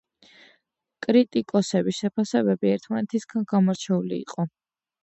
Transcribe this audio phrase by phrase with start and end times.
[1.07, 4.53] კრიტიკოსების შეფასებები ერთმანეთისგან გამორჩეული იყო.